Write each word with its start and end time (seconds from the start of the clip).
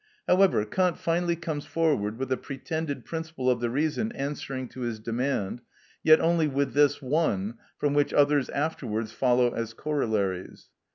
However, 0.27 0.65
Kant 0.65 0.97
finally 0.97 1.35
comes 1.35 1.67
forward 1.67 2.17
with 2.17 2.31
a 2.31 2.35
pretended 2.35 3.05
principle 3.05 3.51
of 3.51 3.59
the 3.59 3.69
reason 3.69 4.11
answering 4.13 4.67
to 4.69 4.79
his 4.81 4.99
demand, 4.99 5.61
yet 6.01 6.19
only 6.19 6.47
with 6.47 6.73
this 6.73 7.03
one, 7.03 7.59
from 7.77 7.93
which 7.93 8.11
others 8.11 8.49
afterwards 8.49 9.11
follow 9.11 9.53
as 9.53 9.75
corollaries. 9.75 10.71